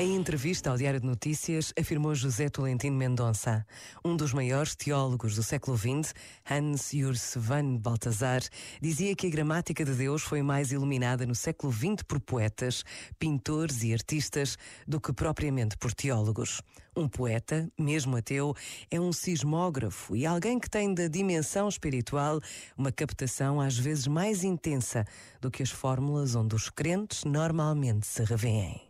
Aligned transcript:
Em 0.00 0.16
entrevista 0.16 0.70
ao 0.70 0.78
Diário 0.78 0.98
de 0.98 1.06
Notícias, 1.06 1.74
afirmou 1.78 2.14
José 2.14 2.48
Tolentino 2.48 2.96
Mendonça, 2.96 3.66
um 4.02 4.16
dos 4.16 4.32
maiores 4.32 4.74
teólogos 4.74 5.34
do 5.34 5.42
século 5.42 5.76
XX, 5.76 6.14
Hans 6.50 6.94
Urs 6.94 7.34
van 7.36 7.76
Balthasar, 7.76 8.40
dizia 8.80 9.14
que 9.14 9.26
a 9.26 9.30
gramática 9.30 9.84
de 9.84 9.92
Deus 9.92 10.22
foi 10.22 10.40
mais 10.40 10.72
iluminada 10.72 11.26
no 11.26 11.34
século 11.34 11.70
XX 11.70 12.02
por 12.08 12.18
poetas, 12.18 12.82
pintores 13.18 13.82
e 13.82 13.92
artistas 13.92 14.56
do 14.88 14.98
que 14.98 15.12
propriamente 15.12 15.76
por 15.76 15.92
teólogos. 15.92 16.62
Um 16.96 17.06
poeta, 17.06 17.70
mesmo 17.78 18.16
ateu, 18.16 18.54
é 18.90 18.98
um 18.98 19.12
sismógrafo 19.12 20.16
e 20.16 20.24
alguém 20.24 20.58
que 20.58 20.70
tem 20.70 20.94
da 20.94 21.08
dimensão 21.08 21.68
espiritual 21.68 22.40
uma 22.74 22.90
captação 22.90 23.60
às 23.60 23.76
vezes 23.76 24.06
mais 24.06 24.44
intensa 24.44 25.04
do 25.42 25.50
que 25.50 25.62
as 25.62 25.70
fórmulas 25.70 26.34
onde 26.34 26.54
os 26.54 26.70
crentes 26.70 27.22
normalmente 27.24 28.06
se 28.06 28.24
revêem. 28.24 28.89